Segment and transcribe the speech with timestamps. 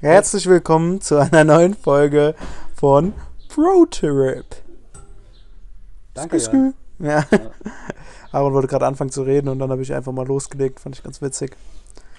[0.00, 2.34] Herzlich willkommen zu einer neuen Folge
[2.74, 3.12] von
[3.50, 4.46] Pro Trip.
[6.14, 7.06] Danke, Skü, skü.
[7.06, 7.26] Ja.
[7.30, 7.50] Ja.
[8.32, 10.80] Aaron wollte gerade anfangen zu reden und dann habe ich einfach mal losgelegt.
[10.80, 11.54] Fand ich ganz witzig.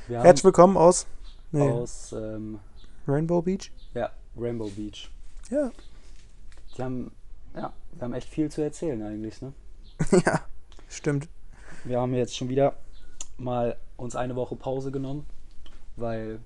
[0.08, 1.08] Wir Herzlich willkommen aus
[1.52, 2.60] nee, aus ähm,
[3.08, 3.72] Rainbow Beach.
[3.96, 5.10] ja, Rainbow Beach.
[5.50, 5.72] Ja.
[6.78, 7.12] Die haben,
[7.56, 9.54] ja, wir haben echt viel zu erzählen eigentlich, ne?
[10.24, 10.42] ja,
[10.88, 11.28] stimmt.
[11.84, 12.76] Wir haben jetzt schon wieder
[13.40, 15.26] mal uns eine Woche Pause genommen,
[15.96, 16.42] weil,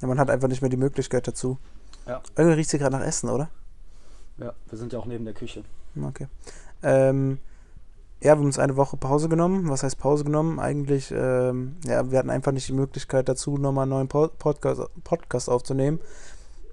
[0.00, 1.58] Ja, man hat einfach nicht mehr die Möglichkeit dazu.
[2.06, 3.48] ja, Irgendwie riecht sie gerade nach Essen, oder?
[4.38, 5.64] ja, wir sind ja auch neben der Küche.
[6.02, 6.26] Okay.
[6.82, 7.38] Ähm,
[8.20, 9.70] ja, wir haben uns eine Woche Pause genommen.
[9.70, 10.58] Was heißt Pause genommen?
[10.58, 14.82] Eigentlich, ähm, ja, wir hatten einfach nicht die Möglichkeit dazu, nochmal einen neuen Po- Podcast,
[15.04, 16.00] Podcast aufzunehmen,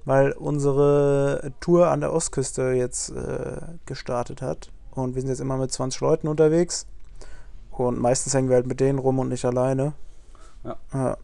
[0.05, 4.69] weil unsere Tour an der Ostküste jetzt äh, gestartet hat.
[4.91, 6.85] Und wir sind jetzt immer mit 20 Leuten unterwegs.
[7.71, 9.93] Und meistens hängen wir halt mit denen rum und nicht alleine.
[10.63, 10.77] Ja.
[10.93, 11.17] Ja,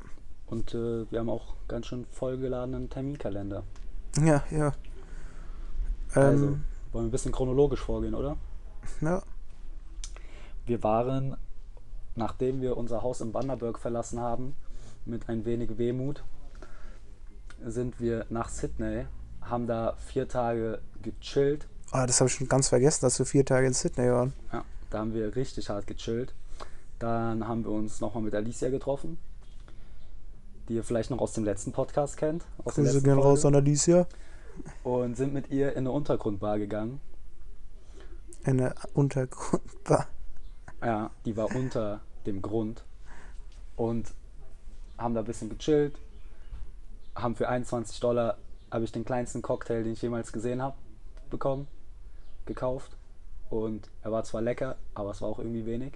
[0.47, 3.63] Und äh, wir haben auch ganz schön vollgeladenen Terminkalender.
[4.21, 4.43] ja.
[4.51, 4.73] ja.
[6.13, 8.35] Also, Ähm, wollen wir ein bisschen chronologisch vorgehen, oder?
[9.01, 9.21] ja.
[10.65, 11.37] Wir waren,
[12.15, 14.55] nachdem wir unser Haus in Banderberg verlassen haben,
[15.05, 16.23] mit ein wenig Wehmut,
[17.63, 19.05] sind wir nach Sydney,
[19.41, 21.67] haben da vier Tage gechillt.
[21.91, 24.33] Ah, das habe ich schon ganz vergessen, dass wir vier Tage in Sydney waren.
[24.53, 26.33] Ja, da haben wir richtig hart gechillt.
[26.99, 29.17] Dann haben wir uns nochmal mit Alicia getroffen,
[30.69, 32.45] die ihr vielleicht noch aus dem letzten Podcast kennt.
[32.63, 34.07] Aus Grüße gehen raus an Alicia.
[34.83, 37.01] Und sind mit ihr in eine Untergrundbar gegangen.
[38.43, 40.07] Eine Untergrundbar.
[40.81, 42.83] Ja, die war unter dem Grund.
[43.75, 44.13] Und
[44.97, 45.97] haben da ein bisschen gechillt.
[47.15, 48.37] Haben für 21 Dollar,
[48.69, 50.77] habe ich den kleinsten Cocktail, den ich jemals gesehen habe,
[51.31, 51.67] bekommen.
[52.45, 52.95] Gekauft.
[53.49, 55.93] Und er war zwar lecker, aber es war auch irgendwie wenig.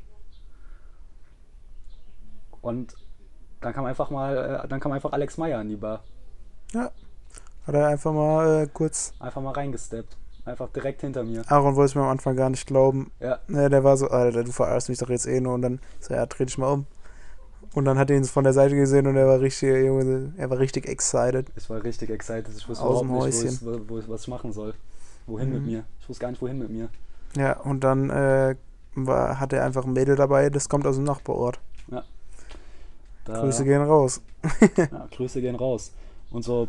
[2.62, 2.96] Und
[3.66, 6.04] dann kam einfach mal, äh, dann kam einfach Alex Meyer an die Bar.
[6.74, 6.92] Ja.
[7.68, 9.14] Hat er einfach mal äh, kurz.
[9.20, 10.18] Einfach mal reingesteppt.
[10.46, 11.44] Einfach direkt hinter mir.
[11.48, 13.12] Aaron wollte es mir am Anfang gar nicht glauben.
[13.22, 15.54] Ja, Ne, der war so, Alter, du verarschst mich doch jetzt eh nur.
[15.54, 16.86] Und dann so, ja, dreh dich mal um.
[17.74, 20.50] Und dann hat er ihn von der Seite gesehen und er war richtig, Junge, er
[20.50, 21.48] war richtig excited.
[21.56, 22.50] ich war richtig excited.
[22.56, 24.74] Ich wusste Aus überhaupt nicht, wo ich, wo ich, was ich machen soll.
[25.26, 25.68] Wohin mit Mhm.
[25.68, 25.84] mir?
[26.02, 26.90] Ich wusste gar nicht, wohin mit mir.
[27.36, 28.56] Ja, und dann äh,
[28.96, 31.60] war, hat er einfach ein Mädel dabei, das kommt aus dem Nachbarort.
[33.26, 34.22] Da, Grüße gehen raus.
[34.78, 35.92] Ja, Grüße gehen raus.
[36.32, 36.68] Und so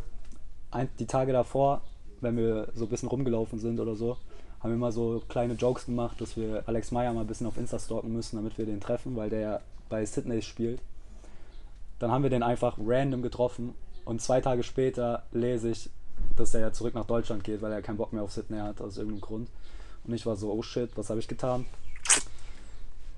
[0.70, 1.80] ein, die Tage davor,
[2.20, 4.16] wenn wir so ein bisschen rumgelaufen sind oder so,
[4.60, 7.56] haben wir immer so kleine Jokes gemacht, dass wir Alex Meyer mal ein bisschen auf
[7.56, 10.80] Insta stalken müssen, damit wir den treffen, weil der ja bei Sydney spielt.
[11.98, 15.90] Dann haben wir den einfach random getroffen und zwei Tage später lese ich,
[16.36, 18.80] dass er ja zurück nach Deutschland geht, weil er keinen Bock mehr auf Sydney hat,
[18.80, 19.48] aus irgendeinem Grund.
[20.06, 21.64] Und ich war so, oh shit, was habe ich getan?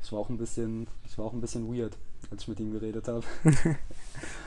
[0.07, 1.97] Ich war auch ein bisschen, ich war auch ein bisschen weird,
[2.31, 3.25] als ich mit ihm geredet habe.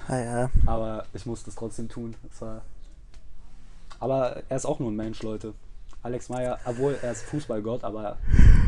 [0.08, 2.16] Naja, Aber ich musste es trotzdem tun.
[2.40, 2.62] War
[4.00, 5.54] aber er ist auch nur ein Mensch, Leute.
[6.02, 8.18] Alex Meyer, obwohl er ist Fußballgott, aber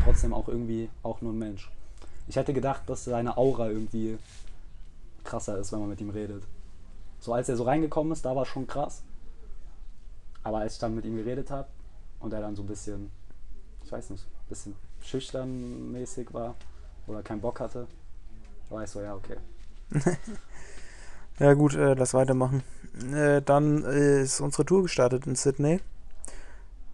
[0.04, 1.70] trotzdem auch irgendwie auch nur ein Mensch.
[2.28, 4.18] Ich hätte gedacht, dass seine Aura irgendwie
[5.24, 6.44] krasser ist, wenn man mit ihm redet.
[7.20, 9.02] So als er so reingekommen ist, da war schon krass.
[10.42, 11.68] Aber als ich dann mit ihm geredet habe
[12.20, 13.10] und er dann so ein bisschen,
[13.82, 16.54] ich weiß nicht, ein bisschen schüchtern mäßig war
[17.06, 17.86] oder keinen Bock hatte,
[18.70, 19.36] war ich so, ja, okay.
[21.38, 22.62] ja gut, äh, lass weitermachen.
[23.14, 25.80] Äh, dann ist unsere Tour gestartet in Sydney.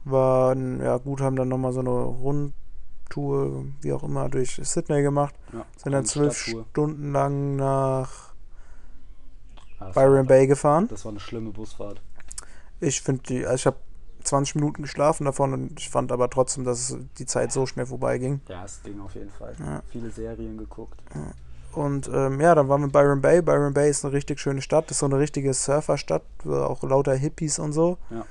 [0.05, 5.35] War, ja gut, haben dann nochmal so eine Rundtour, wie auch immer, durch Sydney gemacht.
[5.53, 6.37] Ja, Sind dann zwölf.
[6.37, 8.33] Stunden lang nach
[9.81, 10.89] Ja, Byron Bay gefahren.
[10.89, 12.01] Das war eine schlimme Busfahrt.
[12.81, 13.77] Ich finde die, also ich habe
[14.29, 18.41] 20 Minuten geschlafen davon und ich fand aber trotzdem, dass die Zeit so schnell vorbeiging.
[18.49, 19.55] Ja, es ging auf jeden Fall.
[19.59, 19.83] Ja.
[19.91, 21.01] Viele Serien geguckt.
[21.73, 23.43] Und ähm, ja, dann waren wir in Byron Bay.
[23.43, 24.87] Byron Bay ist eine richtig schöne Stadt.
[24.87, 27.99] Das ist so eine richtige Surferstadt, auch lauter Hippies und so.
[28.11, 28.25] Ja.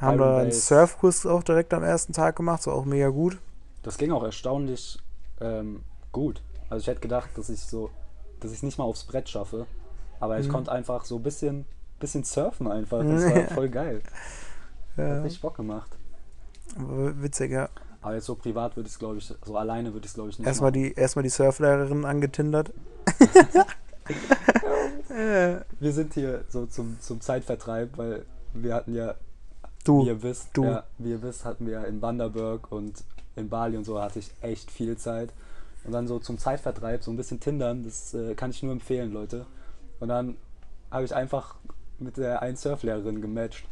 [0.00, 3.38] Haben Byron da einen Surfkurs auch direkt am ersten Tag gemacht, so auch mega gut.
[3.82, 4.98] Das ging auch erstaunlich
[5.40, 6.42] ähm, gut.
[6.68, 7.90] Also ich hätte gedacht, dass ich so,
[8.40, 9.66] dass ich es nicht mal aufs Brett schaffe.
[10.18, 10.52] Aber ich Mhm.
[10.52, 11.64] konnte einfach so ein bisschen,
[11.98, 13.00] bisschen surfen einfach.
[13.04, 13.46] Das war Ja.
[13.48, 14.02] voll geil.
[14.96, 15.96] Hat Ja, richtig Bock gemacht.
[16.76, 17.68] witzig, ja.
[18.02, 20.30] Aber jetzt so privat würde ich es, glaube ich, so alleine würde ich es, glaube
[20.30, 20.82] ich, nicht Erstmal machen.
[20.82, 22.72] die, erstmal die Surflehrerin angetindert.
[25.80, 29.14] Wir sind hier so zum, zum Zeitvertreib, weil wir hatten ja,
[29.84, 30.64] du, wie ihr wisst, du.
[30.64, 33.04] Ja, wie ihr wisst, hatten wir ja in Banderberg und
[33.36, 35.30] in Bali und so hatte ich echt viel Zeit.
[35.84, 39.12] Und dann so zum Zeitvertreib, so ein bisschen Tindern, das äh, kann ich nur empfehlen,
[39.12, 39.46] Leute.
[39.98, 40.36] Und dann
[40.90, 41.54] habe ich einfach
[41.98, 43.64] mit der einen Surflehrerin gematcht.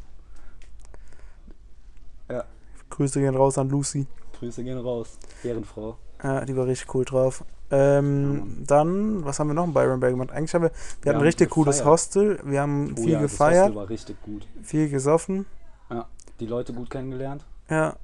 [2.28, 2.44] Ja,
[2.90, 4.06] Grüße gehen raus an Lucy.
[4.38, 5.18] Grüße gehen raus.
[5.42, 5.96] Ehrenfrau.
[6.22, 7.44] Ja, die war richtig cool drauf.
[7.70, 10.30] Ähm, dann, was haben wir noch in Byron Bay gemacht?
[10.30, 10.70] Eigentlich haben wir,
[11.02, 11.92] wir, hatten ein richtig cooles gefeiert.
[11.92, 14.46] Hostel, wir haben Oh viel ja, Das gefeiert, Hostel war richtig gut.
[14.62, 15.44] viel gesoffen,
[15.90, 16.06] Ja,
[16.40, 17.44] die Leute gut kennengelernt.
[17.68, 17.96] ja.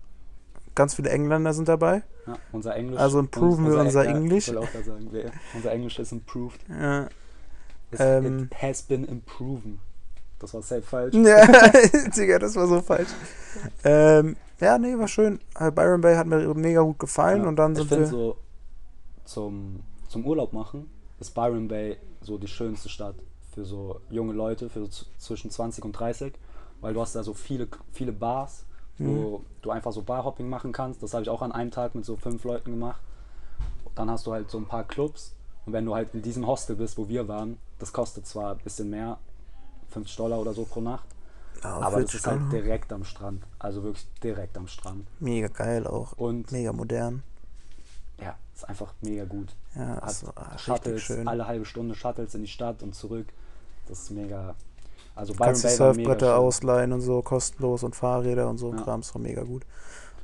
[0.77, 2.03] Ganz viele Engländer sind dabei.
[2.27, 2.99] Ja, unser Englisch.
[2.99, 4.49] Also improven wir unser ja, Englisch.
[4.49, 6.59] Ich will auch gerade sagen, wir, unser Englisch ist improved.
[6.69, 7.09] Ja.
[7.93, 8.49] Es, Ähm.
[8.51, 9.79] it has been improven.
[10.45, 11.15] Das war safe falsch.
[11.15, 11.47] Ja,
[12.17, 13.09] Digga, das war so falsch.
[13.83, 15.41] Ähm, ja, nee, war schön.
[15.59, 18.11] Äh, Byron Bay hat mir mega gut gefallen Ja, und dann ich sind finde wir.
[18.11, 18.37] so
[19.25, 23.15] zum, zum Urlaub machen ist Byron Bay so die schönste Stadt
[23.55, 26.35] für so junge Leute, für so zwischen 20 und 30,
[26.81, 28.65] weil du hast da so viele, viele Bars,
[28.99, 29.45] wo Mhm.
[29.63, 31.03] du einfach so Barhopping machen kannst.
[31.03, 33.01] Das habe ich auch an einem Tag mit so fünf Leuten gemacht.
[33.95, 35.35] Dann hast du halt so ein paar Clubs
[35.67, 38.59] und wenn du halt in diesem Hostel bist, wo wir waren, das kostet zwar ein
[38.59, 39.19] bisschen mehr,
[39.95, 41.07] 50 Dollar oder so pro Nacht,
[41.63, 45.07] Ja, aber das 40 ist halt direkt am Strand, also wirklich direkt am Strand.
[45.21, 46.13] Mega geil auch.
[46.13, 47.23] Und Mega modern.
[48.21, 49.55] ja, ist einfach mega gut.
[49.75, 51.27] Ja, hat ist, ah, Shuttles, schön.
[51.27, 53.27] alle halbe Stunde Shuttles in die Stadt und zurück.
[53.89, 54.55] Das ist mega.
[55.17, 58.81] Also Du Byron kannst mega Surfbretter ausleihen und so, kostenlos und Fahrräder und so Ja.
[58.83, 59.65] Kram, ist doch mega gut.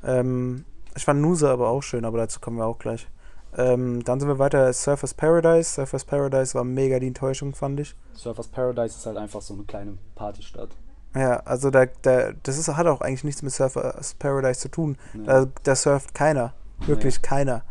[0.05, 0.65] Ähm,
[0.97, 3.07] ich fand Nusa aber auch schön, aber dazu kommen wir auch gleich.
[3.57, 5.71] Ähm, dann sind wir weiter Surfers Paradise.
[5.75, 7.95] Surfers Paradise war mega die Enttäuschung, fand ich.
[8.15, 10.71] Surfers Paradise ist halt einfach so eine kleine Partystadt.
[11.15, 14.97] Ja, also da, da, das ist, hat auch eigentlich nichts mit Surfers Paradise zu tun.
[15.13, 15.27] Nee.
[15.27, 16.55] Da, da surft keiner.
[16.87, 17.63] Wirklich keiner.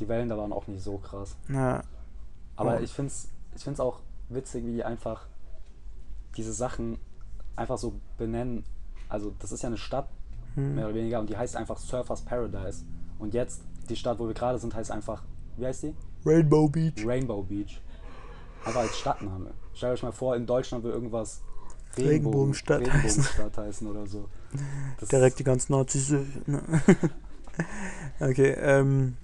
[0.00, 1.36] Die Wellen da waren auch nicht so krass.
[1.48, 1.82] Ja,
[2.56, 2.80] Aber Ja.
[2.80, 5.26] ich finde es ich find's auch witzig, wie die einfach
[6.36, 6.98] diese Sachen
[7.54, 8.64] einfach so benennen.
[9.10, 10.08] Also, das ist ja eine Stadt,
[10.54, 10.74] Hm.
[10.74, 12.84] mehr oder weniger, und die heißt einfach Surfers Paradise.
[13.18, 13.60] Und jetzt,
[13.92, 15.22] die Stadt, wo wir gerade sind, heißt einfach,
[15.56, 15.94] wie heißt die?
[16.24, 17.04] Rainbow Beach.
[17.06, 17.80] Rainbow Beach.
[18.64, 19.50] Aber als Stadtname.
[19.74, 21.42] Stellt euch mal vor, in Deutschland will irgendwas
[21.96, 24.28] Regenbogenstadt Regenbogenstadt heißen oder so.
[24.98, 26.10] Das Direkt die ganzen Nazis.
[26.12, 26.62] äh, ne.
[28.20, 29.16] okay, ähm.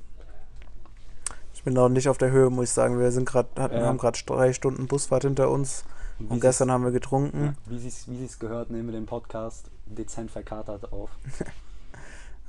[1.55, 2.99] Ich bin noch nicht auf der Höhe, muss ich sagen.
[2.99, 3.87] Wir sind gerade, hatten, Ja.
[3.87, 5.85] haben gerade drei Stunden Busfahrt hinter uns
[6.29, 7.45] und gestern haben wir getrunken.
[7.45, 11.11] ja, wie sie wie es gehört, nehmen wir den Podcast dezent verkatert auf.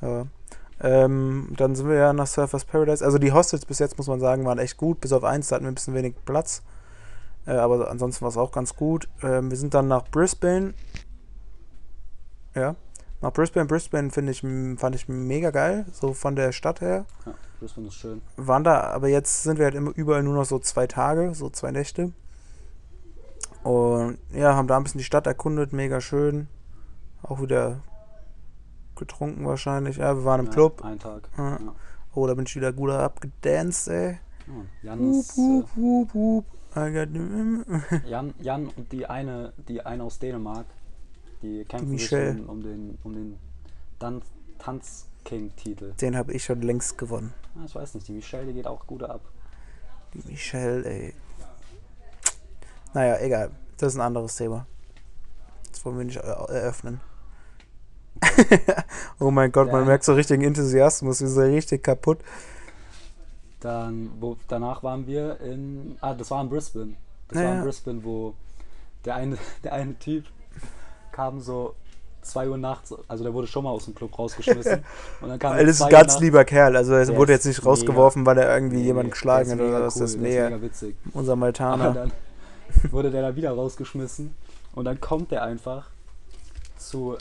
[0.01, 0.27] Ja.
[0.81, 3.03] Ähm, dann sind wir ja nach Surfers Paradise.
[3.03, 5.01] Also die Hostels bis jetzt, muss man sagen, waren echt gut.
[5.01, 6.63] Bis auf eins, da hatten wir ein bisschen wenig Platz.
[7.45, 9.09] Äh, aber ansonsten war es auch ganz gut.
[9.21, 10.73] Ähm, wir sind dann nach Brisbane.
[12.55, 12.75] Ja.
[13.21, 13.65] Nach Brisbane.
[13.65, 14.41] Brisbane finde ich,
[14.79, 17.05] fand ich mega geil, so von der Stadt her.
[17.25, 18.21] Ja, Brisbane ist schön.
[18.37, 21.49] waren da, aber jetzt sind wir halt immer überall nur noch so zwei Tage, so
[21.49, 22.13] zwei Nächte.
[23.63, 26.47] Und ja, haben da ein bisschen die Stadt erkundet, mega schön.
[27.21, 27.81] Auch wieder
[28.99, 29.97] getrunken wahrscheinlich.
[29.97, 30.83] Ja, wir waren im ja, Club.
[30.83, 31.27] Ein Tag.
[31.37, 31.51] Ja.
[31.53, 31.75] Ja.
[32.13, 34.19] Oh, da bin ich wieder gut abgedanced, ey.
[34.81, 36.43] Ja, Jan, ist, got the-
[36.75, 40.65] äh, Jan, Jan und die eine, die eine aus Dänemark,
[41.41, 42.11] die kämpfen sich
[42.47, 43.37] um, den, um den
[43.99, 44.21] Dan
[44.59, 45.93] Tanz-King-Titel.
[45.93, 47.33] Den habe ich schon längst gewonnen.
[47.65, 49.21] Ich weiß nicht, die Michelle, die geht auch gut ab.
[50.13, 51.13] Die Michelle, ey.
[52.93, 53.51] Naja, egal.
[53.77, 54.65] Das ist ein anderes Thema.
[55.71, 56.99] Das wollen wir nicht er- eröffnen.
[59.19, 59.88] oh mein Gott, man Ja.
[59.88, 61.21] merkt so richtigen Enthusiasmus.
[61.21, 62.19] Wir sind richtig kaputt.
[63.59, 66.95] Dann, wo, danach waren wir in, ah, das war in Brisbane.
[67.27, 67.63] Das Ja, war in ja.
[67.63, 68.33] Brisbane, wo
[69.06, 70.25] der eine, der eine Typ
[71.12, 71.75] kam so
[72.21, 74.83] 2 Uhr nachts, also der wurde schon mal aus dem Club rausgeschmissen.
[75.21, 76.75] Und dann kam Weil er das ist 2 ein ganz nachts- lieber Kerl.
[76.77, 79.81] Also er wurde jetzt nicht mega- rausgeworfen, weil er irgendwie Nee, jemanden geschlagen hat oder
[79.81, 79.95] was.
[79.95, 80.50] cool, das ist mega.
[80.50, 80.95] mega witzig.
[81.13, 81.94] Unser Maltaner.
[81.94, 82.12] dann
[82.92, 84.33] wurde der da wieder rausgeschmissen
[84.75, 85.88] und dann kommt der einfach
[86.78, 87.18] zu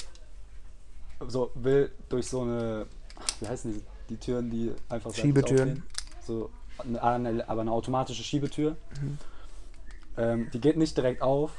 [1.27, 2.87] so will durch so eine
[3.41, 5.83] wie heißen die die Türen die einfach Schiebetüren.
[6.27, 8.77] so eine, eine, aber eine automatische Schiebetür.
[9.03, 9.19] Mhm.
[10.17, 11.53] ähm, die geht nicht direkt auf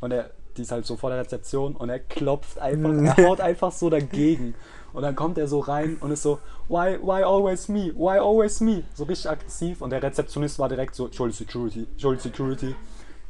[0.00, 3.06] und er die ist halt so vor der Rezeption und er klopft einfach Mhm.
[3.06, 4.54] er haut einfach so dagegen.
[4.94, 7.92] Und dann kommt er so rein und ist so why why always me?
[7.94, 8.84] Why always me?
[8.94, 12.74] So richtig aggressiv und der Rezeptionist war direkt so Schuld Security Schuld Security.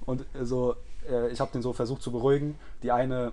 [0.04, 0.76] Und so
[1.10, 2.56] äh, ich habe den so versucht zu beruhigen.
[2.84, 3.32] Die eine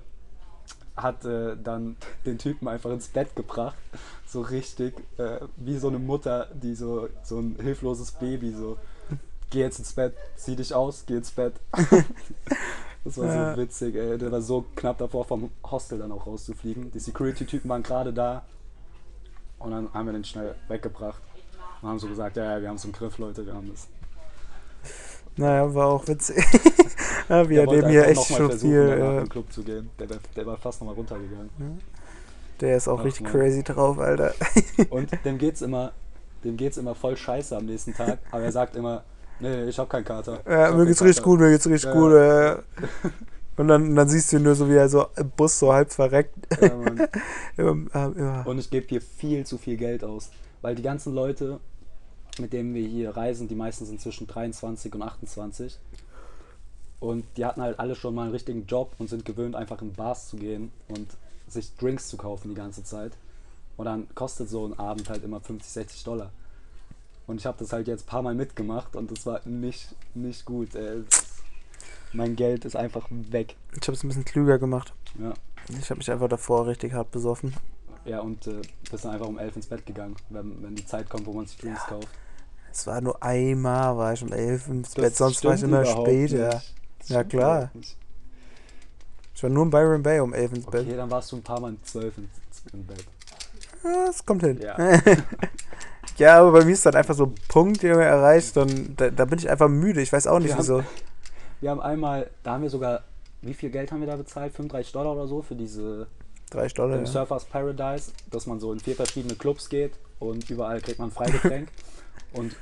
[0.96, 3.76] hat äh, dann den Typen einfach ins Bett gebracht
[4.28, 8.78] so richtig äh, wie so eine Mutter die so so ein hilfloses Baby so
[9.50, 11.54] geh jetzt ins Bett zieh dich aus geh ins Bett
[13.04, 13.56] das war Ja.
[13.56, 14.18] so witzig ey.
[14.20, 18.44] der war so knapp davor vom Hostel dann auch rauszufliegen die Security-Typen waren gerade da
[19.60, 21.22] und dann haben wir den schnell weggebracht
[21.82, 23.88] und haben so gesagt ja, ja wir haben es im Griff Leute wir haben das
[25.38, 26.38] Naja, war auch witzig.
[27.30, 29.26] ja, wir Der dem hier echt schon viel.
[29.30, 29.90] Äh, zu gehen.
[30.00, 31.50] Der, der war fast nochmal runtergegangen.
[32.60, 33.34] der ist auch Ach, richtig Mann.
[33.34, 34.34] crazy drauf, Alter.
[34.90, 35.92] Und dem geht's immer,
[36.44, 39.04] dem geht's immer voll scheiße am nächsten Tag, aber er sagt immer,
[39.40, 40.40] nee, ich hab keinen Kater.
[40.50, 42.12] Ja, mir geht's richtig Kater." gut, mir geht's richtig Ja, gut.
[42.14, 42.54] ja.
[42.54, 42.58] Äh.
[43.56, 45.92] Und dann, dann siehst du ihn nur so, wie er so im Bus so halb
[45.92, 46.34] verreckt.
[46.60, 47.08] Ja, Mann.
[47.58, 48.48] Immer, äh, immer.
[48.48, 50.32] Und ich gebe hier viel zu viel Geld aus,
[50.64, 51.60] weil die ganzen Leute,
[52.40, 55.78] mit denen wir hier reisen, die meisten sind zwischen 23 und 28.
[57.04, 59.92] Und die hatten halt alle schon mal einen richtigen Job und sind gewöhnt, einfach in
[59.92, 61.06] Bars zu gehen und
[61.50, 63.12] sich Drinks zu kaufen die ganze Zeit.
[63.76, 66.32] Und dann kostet so ein Abend halt immer 50, 60 Dollar.
[67.28, 70.46] Und ich habe das halt jetzt ein paar Mal mitgemacht und das war nicht, nicht
[70.46, 70.76] gut.
[70.76, 71.04] Ey.
[72.14, 73.58] Mein Geld ist einfach weg.
[73.76, 74.94] Ich habe es ein bisschen klüger gemacht.
[75.20, 75.34] Ja,
[75.78, 77.54] Ich habe mich einfach davor richtig hart besoffen.
[78.06, 81.10] ja und äh, bist dann einfach um elf ins Bett gegangen, wenn, wenn die Zeit
[81.10, 81.96] kommt, wo man sich Drinks Ja.
[81.98, 82.08] kauft.
[82.72, 85.82] Es war nur einmal, war ich um elf ins Das Bett, sonst war ich immer
[85.82, 86.74] überhaupt spät, nicht.
[87.10, 87.24] Ja.
[87.24, 87.72] Das klar.
[89.36, 90.82] Ich war nur in Byron Bay um elf ins Bett.
[90.86, 92.30] Okay, dann warst du ein paar Mal um zwölf ins,
[92.72, 93.04] im Bett.
[93.84, 94.60] Ja, es kommt hin.
[94.62, 94.78] Ja.
[96.18, 99.10] Ja, aber bei mir ist dann einfach so ein Punkt, den man erreicht, dann da,
[99.10, 100.00] da bin ich einfach müde.
[100.00, 100.84] Ich weiß auch nicht Wir haben- wieso.
[101.60, 103.02] Wir haben einmal, da haben wir sogar,
[103.42, 104.54] wie viel Geld haben wir da bezahlt?
[104.54, 106.06] 35 Dollar oder so für diese
[106.52, 106.98] Drei Dollar.
[107.00, 107.12] im Ja.
[107.12, 111.70] Surfers Paradise, dass man so in vier verschiedene Clubs geht und überall kriegt man Freigetränk.
[112.34, 112.56] und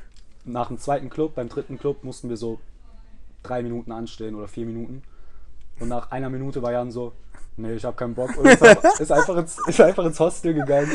[0.46, 2.58] nach dem zweiten Club, beim dritten Club mussten wir so
[3.44, 5.04] drei Minuten anstehen oder vier Minuten.
[5.80, 7.14] Und nach einer Minute war Jan so,
[7.58, 8.36] nee, ich hab keinen Bock.
[8.38, 10.92] Und ist einfach, ist einfach, ins, ist einfach ins Hostel gegangen.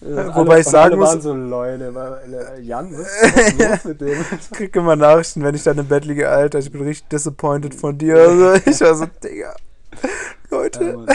[0.00, 2.20] Äh, Wobei ich sagen alle muss- waren so, Leute,
[2.56, 4.24] äh, Jan, was ist los mit dem?
[4.40, 7.74] Ich krieg immer Nachrichten, wenn ich dann im Bett liege, Alter, ich bin richtig disappointed
[7.74, 8.16] von dir.
[8.16, 9.54] Also ich war so, Digga.
[10.00, 10.08] Ja,
[10.50, 10.92] Leute.
[10.96, 11.06] Mann.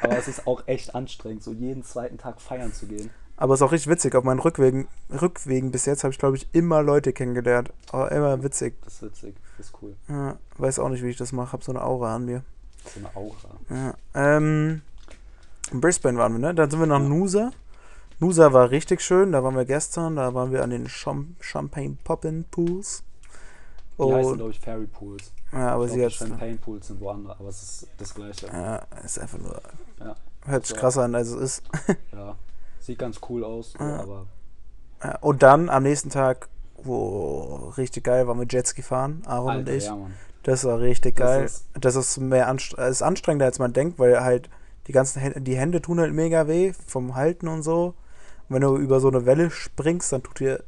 [0.00, 3.10] Aber es ist auch echt anstrengend, so jeden zweiten Tag feiern zu gehen.
[3.36, 4.14] Aber es ist auch richtig witzig.
[4.14, 4.88] Auf meinen Rückwegen,
[5.20, 7.70] Rückwegen bis jetzt habe ich, glaube ich, immer Leute kennengelernt.
[7.92, 8.74] Aber immer witzig.
[8.84, 9.94] Das ist witzig, das ist cool.
[10.08, 11.52] Ja, weiß auch nicht, wie ich das mache.
[11.52, 12.42] Hab so eine Aura an mir.
[12.94, 13.34] So eine Aura.
[13.68, 13.94] Ja.
[14.14, 14.80] Ähm,
[15.70, 16.54] in Brisbane waren wir, ne?
[16.54, 17.08] Dann sind wir nach Ja.
[17.08, 17.50] Nusa.
[18.20, 19.32] Nusa war richtig schön.
[19.32, 20.16] Da waren wir gestern.
[20.16, 23.02] Da waren wir an den Cham Champagne Poppin Pools.
[23.98, 25.32] Die heißen, glaube ich, Fairy Pools.
[25.52, 26.16] ja, aber ich sie glaub, hat.
[26.18, 28.46] Champagne Pools sind woanders, aber es ist das gleiche.
[28.46, 29.60] Ja, ist einfach nur.
[29.98, 30.14] Ja.
[30.46, 31.62] Hört sich krasser an, als es ist.
[32.12, 32.36] Ja.
[32.80, 34.00] Sieht ganz cool aus, Ja.
[34.00, 34.26] aber
[35.20, 36.48] und dann am nächsten Tag,
[36.82, 39.84] wo richtig geil, waren wir Jetski fahren, Aaron und Alter, ich.
[39.84, 39.96] ja.
[40.44, 41.44] Das war richtig Das geil.
[41.44, 44.48] ist- Das ist mehr anstre ist anstrengender als man denkt, weil halt
[44.86, 47.94] die ganzen Hände, die Hände tun halt mega weh vom Halten und so.
[48.48, 50.62] Und wenn du über so eine Welle springst, dann tut dir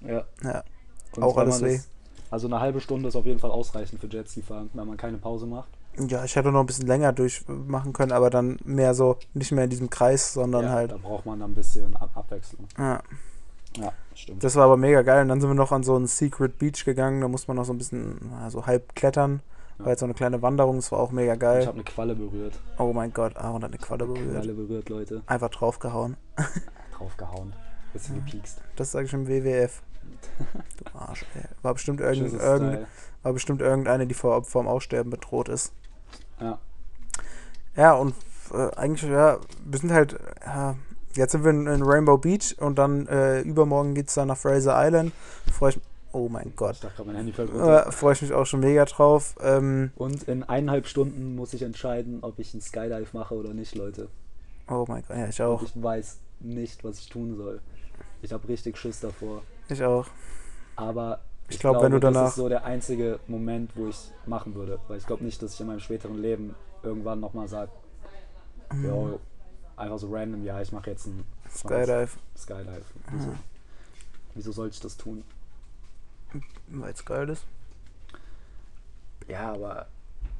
[0.00, 0.24] Ja.
[0.42, 0.64] ja,
[1.16, 1.76] Und Auch alles weh.
[1.76, 1.88] das-
[2.30, 5.18] Also eine halbe Stunde ist auf jeden Fall ausreichend für Jetski fahren, wenn man keine
[5.18, 5.68] Pause macht.
[6.08, 9.62] ja, ich hätte noch ein bisschen länger durchmachen können, aber dann mehr so nicht mehr
[9.64, 12.66] in diesem Kreis, sondern ja, halt Da braucht man dann ein bisschen Ab Abwechslung.
[12.76, 13.00] ja,
[13.76, 14.44] Ja, stimmt.
[14.44, 16.84] das war aber mega geil und dann sind wir noch an so einen Secret Beach
[16.84, 19.40] gegangen, da muss man noch so ein bisschen ja, so halb klettern.
[19.78, 19.86] Ja.
[19.86, 21.66] War jetzt so eine kleine Wanderung, das war auch mega ich geil.
[21.66, 22.60] habe eine Qualle berührt.
[22.78, 24.32] Oh mein Gott, Aaron hat eine Qualle berührt.
[24.32, 25.22] Qualle berührt, Leute.
[25.26, 26.16] Einfach draufgehauen.
[26.96, 27.52] Draufgehauen.
[27.92, 28.60] Bisschen gepiekst.
[28.76, 29.82] Das sage ich im WWF.
[30.76, 31.42] Du Arsch, ey.
[31.62, 32.86] War bestimmt, irgend, irgend,
[33.22, 35.72] war bestimmt irgendeine, die vor, vorm Aussterben bedroht ist.
[36.40, 36.58] Ja.
[37.76, 38.14] Ja, und
[38.52, 40.76] äh, eigentlich, ja, wir sind halt, ja,
[41.14, 44.36] jetzt sind wir in, in Rainbow Beach und dann äh, übermorgen geht es dann nach
[44.38, 45.12] Fraser Island.
[45.52, 45.80] Freue ich
[46.12, 46.76] oh mein Ich Gott.
[46.82, 49.34] Äh, Freue ich mich auch schon mega drauf.
[49.40, 53.74] Ähm, Und in eineinhalb Stunden muss ich entscheiden, ob ich einen Skydive mache oder nicht,
[53.74, 54.08] Leute.
[54.68, 55.62] oh mein Gott, ja, ich Und auch.
[55.62, 57.60] ich weiß nicht, was ich tun soll.
[58.22, 59.42] Ich habe richtig Schiss davor.
[59.68, 60.06] Ich auch.
[60.76, 64.54] Aber Ich glaub, wenn du das danach- ist so der einzige Moment, wo ich machen
[64.54, 64.78] würde.
[64.88, 67.70] Weil ich glaube nicht, dass ich in meinem späteren Leben irgendwann nochmal sage,
[68.72, 69.14] Mhm.
[69.76, 72.84] Einfach so random, ja, ich mache jetzt einen Skydive, Skydive.
[73.10, 73.28] Wieso?
[73.28, 73.38] Mhm.
[74.34, 75.24] Wieso soll ich das tun?
[76.68, 77.44] weil es geil ist.
[79.28, 79.86] Ja, aber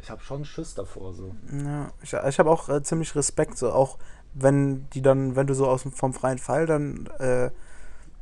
[0.01, 1.35] ich habe schon Schiss davor so.
[1.53, 3.99] Ja, ich, ich habe auch äh, ziemlich Respekt, so auch
[4.35, 7.51] wenn die dann, wenn du so aus dem, vom freien Fall dann, äh,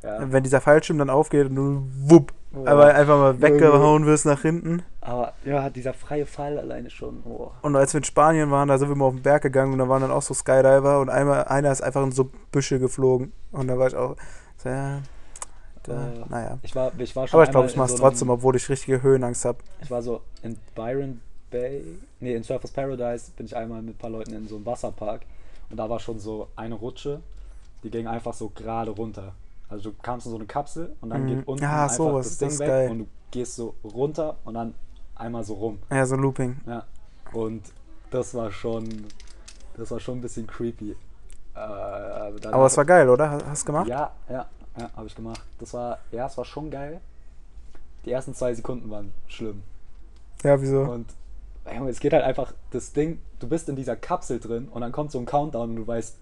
[0.03, 0.31] Ja.
[0.31, 2.33] wenn dieser Fallschirm dann aufgeht und du wupp,
[2.65, 4.83] aber einfach mal weggehauen wirst nach hinten.
[4.99, 7.23] Aber ja, dieser freie Fall alleine schon.
[7.25, 7.51] Oh.
[7.61, 9.79] Und als wir in Spanien waren, da sind wir mal auf den Berg gegangen und
[9.79, 13.31] da waren dann auch so Skydiver und einmal, einer ist einfach in so Büsche geflogen.
[13.51, 14.15] Und da war ich auch,
[14.65, 14.99] ja,
[15.83, 16.59] da, Äh, naja.
[16.63, 18.67] Ich war, ich war schon Aber ich glaube, ich in mach's so trotzdem, obwohl ich
[18.69, 19.59] richtige Höhenangst habe.
[19.81, 21.81] Ich war so in Byron Bay,
[22.19, 25.21] nee, in Surfers Paradise bin ich einmal mit ein paar Leuten in so einem Wasserpark
[25.69, 27.21] und da war schon so eine Rutsche,
[27.83, 29.33] die ging einfach so gerade runter.
[29.73, 31.27] Also du kamst in so eine Kapsel und dann Mhm.
[31.27, 32.91] geht unten Ja, einfach sowas das Ding das weg geil.
[32.91, 34.75] und du gehst so runter und dann
[35.15, 35.79] einmal so rum.
[35.91, 36.57] Ja, so Looping.
[36.67, 36.83] Ja.
[37.31, 37.63] Und
[38.11, 38.87] das war schon,
[39.75, 40.91] das war schon ein bisschen creepy.
[40.91, 40.95] Äh,
[41.55, 43.41] danach- Aber es war geil, oder?
[43.47, 43.87] Hast du gemacht?
[43.87, 44.45] ja, ja,
[44.77, 45.41] ja, habe ich gemacht.
[45.59, 47.01] Das war, ja, es war schon geil.
[48.05, 49.63] Die ersten zwei Sekunden waren schlimm.
[50.43, 50.81] Ja, wieso?
[50.81, 51.07] Und
[51.87, 55.11] es geht halt einfach, das Ding, du bist in dieser Kapsel drin und dann kommt
[55.11, 56.17] so ein Countdown und du weißt,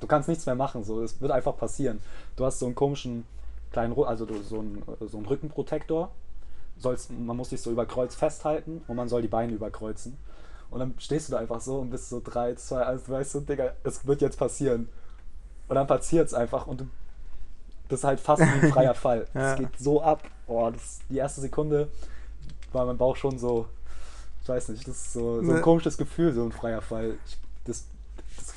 [0.00, 2.00] du kannst nichts mehr machen, so, es wird einfach passieren.
[2.36, 3.24] Du hast so einen komischen
[3.72, 6.10] kleinen, also du- so einen, so einen Rückenprotektor,
[6.78, 10.16] sollst, man muss dich so über Kreuz festhalten und man soll die Beine überkreuzen.
[10.70, 13.32] Und dann stehst du da einfach so und bist so 3, 2, 1, du weißt
[13.32, 14.88] so, Digga, es wird jetzt passieren.
[15.68, 16.88] Und dann passiert es einfach und du
[17.88, 19.26] das ist halt fast wie ein freier Fall.
[19.32, 19.50] Ja.
[19.50, 20.22] Das geht so ab.
[20.48, 21.88] Boah, das, die erste Sekunde
[22.72, 23.66] war mein Bauch schon so,
[24.42, 25.60] ich weiß nicht, das ist so, so ein Ne.
[25.60, 27.14] komisches Gefühl, so ein freier Fall.
[27.26, 27.84] Ich, das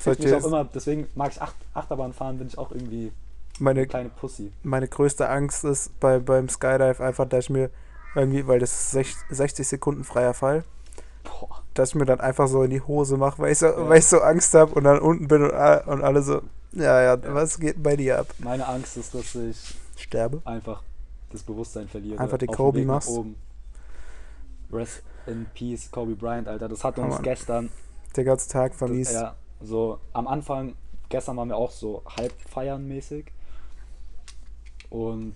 [0.04, 3.12] das mich auch immer, deswegen mag ich Acht, Achterbahn fahren, bin ich auch irgendwie
[3.58, 4.52] Meine, eine kleine Pussy.
[4.62, 7.70] meine größte Angst ist bei, beim Skydive einfach, dass ich mir
[8.14, 10.64] irgendwie, weil das ist sech- 60 Sekunden freier Fall,
[11.24, 11.62] Boah.
[11.74, 14.06] dass ich mir dann einfach so in die Hose mache, weil, ich so, weil ich
[14.06, 16.42] so Angst habe und dann unten bin und, und alle so,
[16.72, 18.28] ja, ja, was geht bei dir ab?
[18.38, 20.40] Meine Angst ist, dass ich Sterbe.
[20.44, 20.82] einfach
[21.32, 22.18] das Bewusstsein verliere.
[22.20, 23.10] Einfach die Kobe machst.
[24.72, 26.68] Rest in Peace, Kobe Bryant, Alter.
[26.68, 27.70] Das hat uns gestern
[28.16, 29.12] Der ganze Tag Das, vermies.
[29.12, 30.74] ja, so am Anfang,
[31.08, 33.26] gestern waren wir auch so halb feiern mäßig.
[34.88, 35.34] Und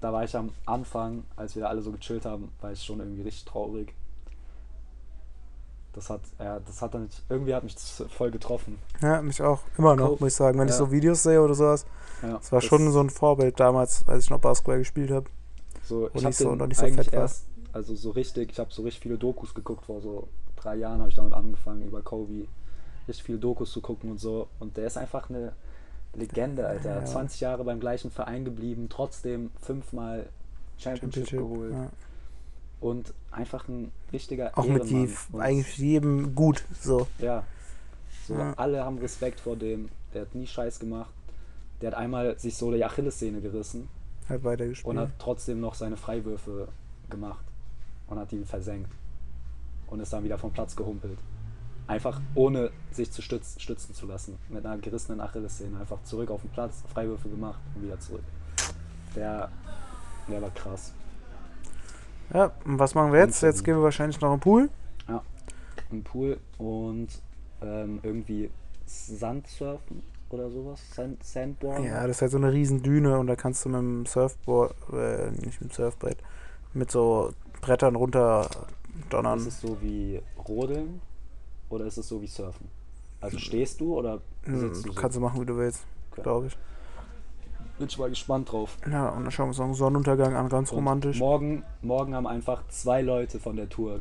[0.00, 3.00] da war ich am Anfang, als wir da alle so gechillt haben, war ich schon
[3.00, 3.94] irgendwie richtig traurig.
[5.92, 8.78] Das hat, ja, das hat dann irgendwie hat mich das voll getroffen.
[9.00, 9.60] Ja, mich auch.
[9.78, 10.24] Immer noch, Kobe.
[10.24, 10.58] muss ich sagen.
[10.58, 10.78] Wenn ich Ja.
[10.78, 11.86] so Videos sehe oder sowas,
[12.22, 15.26] Ja, das war schon so ein Vorbild damals, als ich noch Basketball gespielt habe.
[15.84, 17.20] So, ich nicht habe so- noch nicht so fett war.
[17.20, 20.98] erst, also so richtig, ich habe so richtig viele Dokus geguckt, vor so drei Jahren
[21.00, 22.46] habe ich damit angefangen, über Kobe
[23.08, 24.48] richtig viele Dokus zu gucken und so.
[24.60, 25.52] Und der ist einfach eine
[26.14, 27.00] Legende, Alter.
[27.00, 27.04] Ja.
[27.04, 30.26] 20 Jahre beim gleichen Verein geblieben, trotzdem fünfmal
[30.78, 31.90] Championship, geholt Ja.
[32.80, 35.06] und einfach ein richtiger Auch mit Ehrenmann.
[35.08, 36.64] je, Und eigentlich jedem gut.
[36.80, 37.06] So.
[37.18, 37.44] ja.
[38.26, 38.54] So, Ja.
[38.56, 39.88] alle haben Respekt vor dem.
[40.14, 41.10] Der hat nie Scheiß gemacht.
[41.80, 43.88] Der hat einmal sich so die Achillessehne gerissen
[44.28, 44.86] Hat weitergespielt.
[44.96, 46.68] und hat trotzdem noch seine Freiwürfe
[47.10, 47.44] gemacht
[48.08, 48.90] und hat die versenkt
[49.88, 51.18] und ist dann wieder vom Platz gehumpelt.
[51.86, 54.38] Einfach ohne sich zu stützen, stützen zu lassen.
[54.48, 55.78] Mit einer gerissenen Achillessehne.
[55.78, 58.24] Einfach zurück auf den Platz, Freiwürfe gemacht und wieder zurück.
[59.14, 59.50] Der,
[60.28, 60.92] der war krass.
[62.34, 63.42] Ja, und was machen wir jetzt?
[63.42, 64.68] Jetzt gehen wir wahrscheinlich noch im Pool.
[65.90, 67.08] Im Pool und
[67.62, 68.50] ähm, irgendwie
[68.86, 70.80] Sandsurfen oder sowas.
[70.94, 71.84] Sand, Sandboard.
[71.84, 74.74] Ja, das ist halt so eine riesen Düne und da kannst du mit dem Surfboard,
[74.92, 76.18] äh, nicht mit dem Surfbrett,
[76.74, 78.48] mit so Brettern runter
[79.10, 79.38] donnern.
[79.38, 81.00] Ist es so wie Rodeln
[81.68, 82.68] oder ist es so wie Surfen?
[83.20, 85.00] Also stehst du oder sitzt du so?
[85.00, 86.22] Kannst du machen, wie du willst, Okay.
[86.22, 86.56] glaube ich.
[87.78, 88.78] Bin ich mal gespannt drauf.
[88.90, 91.18] Ja, und dann schauen wir uns noch einen Sonnenuntergang an, ganz Und romantisch.
[91.18, 94.00] Morgen, morgen haben einfach zwei Leute von der Tour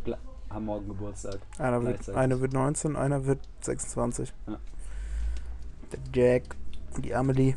[0.49, 1.39] haben morgen Geburtstag.
[1.57, 4.31] Einer wird, einer wird 19, einer wird 26.
[4.47, 4.57] Ja.
[5.91, 6.55] Der Jack
[6.95, 7.55] und die Amelie.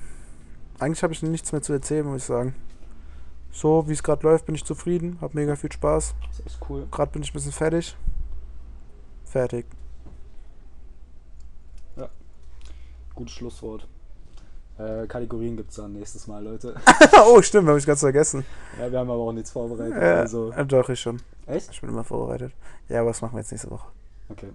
[0.80, 2.54] Eigentlich habe ich nichts mehr zu erzählen, muss ich sagen.
[3.52, 5.18] So, wie es gerade läuft, bin ich zufrieden.
[5.20, 6.14] Hab mega viel Spaß.
[6.28, 6.86] Das ist cool.
[6.90, 7.96] Gerade bin ich ein bisschen fertig.
[9.24, 9.66] Fertig.
[13.18, 13.88] Gutes Schlusswort.
[14.78, 16.76] Äh, Kategorien gibt es dann nächstes Mal, Leute.
[17.26, 18.44] oh, stimmt, habe ich ganz vergessen.
[18.78, 19.96] ja, wir haben aber auch nichts vorbereitet.
[20.00, 21.20] Ja, Also, äh, doch, ich schon.
[21.46, 21.68] echt?
[21.72, 22.52] Ich bin immer vorbereitet.
[22.88, 23.88] Ja, was machen wir jetzt nächste Woche?
[24.28, 24.50] Okay.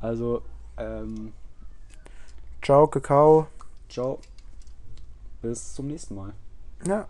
[0.00, 0.40] Also,
[0.78, 1.34] ähm,
[2.62, 3.48] Ciao, Kakao.
[3.90, 4.18] ciao.
[5.42, 6.32] Bis zum nächsten Mal.
[6.86, 7.06] Ja,